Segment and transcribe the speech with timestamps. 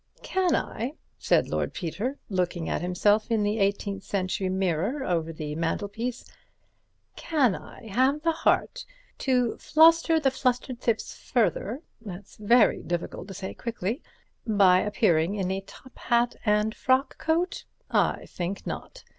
[0.23, 5.53] Can I," said Lord Peter, looking at himself in the eighteenth century mirror over the
[5.53, 6.25] mantelpiece,
[7.15, 8.83] "can I have the heart
[9.19, 15.95] to fluster the flustered Thipps further—that's very difficult to say quickly—by appearing in a top
[15.99, 17.65] hat and frock coat?
[17.91, 19.03] I think not.